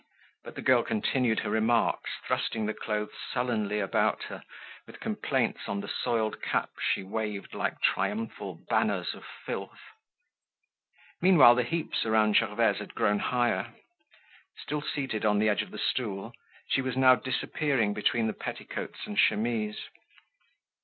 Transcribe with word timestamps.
But 0.43 0.55
the 0.55 0.63
girl 0.63 0.81
continued 0.81 1.41
her 1.41 1.51
remarks, 1.51 2.09
thrusting 2.25 2.65
the 2.65 2.73
clothes 2.73 3.13
sullenly 3.31 3.79
about 3.79 4.23
her, 4.29 4.43
with 4.87 4.99
complaints 4.99 5.67
on 5.67 5.79
the 5.81 5.87
soiled 5.87 6.41
caps 6.41 6.81
she 6.91 7.03
waved 7.03 7.53
like 7.53 7.79
triumphal 7.81 8.55
banners 8.67 9.13
of 9.13 9.23
filth. 9.45 9.77
Meanwhile 11.21 11.53
the 11.53 11.61
heaps 11.61 12.03
around 12.03 12.35
Gervaise 12.37 12.79
had 12.79 12.95
grown 12.95 13.19
higher. 13.19 13.75
Still 14.57 14.81
seated 14.81 15.23
on 15.23 15.37
the 15.37 15.49
edge 15.49 15.61
of 15.61 15.69
the 15.69 15.77
stool, 15.77 16.33
she 16.67 16.81
was 16.81 16.97
now 16.97 17.13
disappearing 17.13 17.93
between 17.93 18.25
the 18.25 18.33
petticoats 18.33 19.05
and 19.05 19.19
chemises. 19.19 19.77